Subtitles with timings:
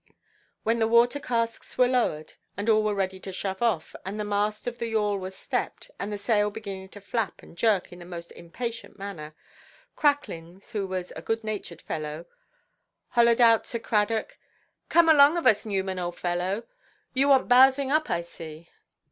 [0.63, 4.65] When the water–casks were lowered, and all were ready to shove off, and the mast
[4.65, 8.05] of the yawl was stepped, and the sail beginning to flap and jerk in a
[8.05, 9.35] most impatient manner,
[9.95, 12.25] Cracklins, who was a good–natured fellow,
[13.09, 14.37] hollaed out to Cradock—
[14.89, 16.63] "Come along of us, Newman, old fellow.
[17.13, 18.69] You want bowsing up, I see.